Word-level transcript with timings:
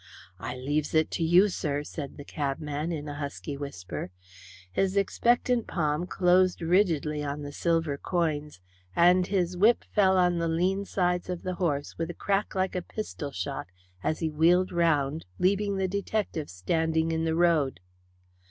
"I 0.39 0.55
leaves 0.55 0.95
it 0.95 1.11
to 1.11 1.23
you, 1.23 1.47
sir," 1.47 1.83
said 1.83 2.17
the 2.17 2.23
cabman, 2.25 2.91
in 2.91 3.07
a 3.07 3.13
husky 3.13 3.55
whisper. 3.55 4.09
His 4.71 4.97
expectant 4.97 5.67
palm 5.67 6.07
closed 6.07 6.59
rigidly 6.59 7.23
on 7.23 7.43
the 7.43 7.51
silver 7.51 7.99
coins, 7.99 8.59
and 8.95 9.27
his 9.27 9.55
whip 9.55 9.83
fell 9.93 10.17
on 10.17 10.39
the 10.39 10.47
lean 10.47 10.85
sides 10.85 11.29
of 11.29 11.43
his 11.43 11.53
horse 11.57 11.99
with 11.99 12.09
a 12.09 12.15
crack 12.15 12.55
like 12.55 12.73
a 12.73 12.81
pistol 12.81 13.29
shot 13.31 13.67
as 14.03 14.17
he 14.21 14.29
wheeled 14.31 14.71
round, 14.71 15.27
leaving 15.37 15.77
the 15.77 15.87
detective 15.87 16.49
standing 16.49 17.11
in 17.11 17.23
the 17.23 17.35
road. 17.35 17.79